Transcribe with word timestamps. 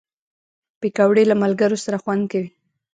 پکورې 0.79 1.23
له 1.29 1.35
ملګرو 1.43 1.77
سره 1.85 1.97
خوند 2.03 2.23
کوي 2.31 2.49